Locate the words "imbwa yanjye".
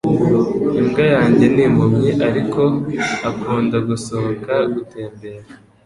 0.79-1.45